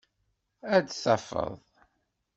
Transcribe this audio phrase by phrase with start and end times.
[0.75, 1.57] Ad tafeḍ.